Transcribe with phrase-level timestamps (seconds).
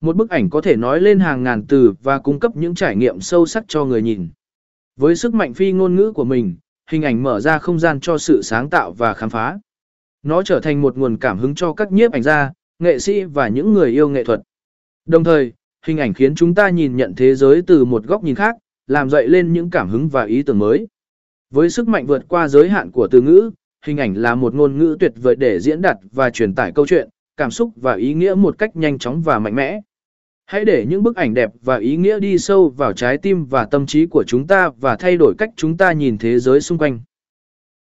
[0.00, 2.96] Một bức ảnh có thể nói lên hàng ngàn từ và cung cấp những trải
[2.96, 4.28] nghiệm sâu sắc cho người nhìn.
[4.96, 6.56] Với sức mạnh phi ngôn ngữ của mình,
[6.90, 9.58] hình ảnh mở ra không gian cho sự sáng tạo và khám phá.
[10.22, 13.48] Nó trở thành một nguồn cảm hứng cho các nhiếp ảnh gia, nghệ sĩ và
[13.48, 14.40] những người yêu nghệ thuật.
[15.06, 15.52] Đồng thời,
[15.86, 18.56] hình ảnh khiến chúng ta nhìn nhận thế giới từ một góc nhìn khác,
[18.86, 20.86] làm dậy lên những cảm hứng và ý tưởng mới.
[21.50, 23.50] Với sức mạnh vượt qua giới hạn của từ ngữ,
[23.86, 26.86] hình ảnh là một ngôn ngữ tuyệt vời để diễn đạt và truyền tải câu
[26.86, 29.80] chuyện, cảm xúc và ý nghĩa một cách nhanh chóng và mạnh mẽ.
[30.50, 33.64] Hãy để những bức ảnh đẹp và ý nghĩa đi sâu vào trái tim và
[33.64, 36.78] tâm trí của chúng ta và thay đổi cách chúng ta nhìn thế giới xung
[36.78, 37.00] quanh.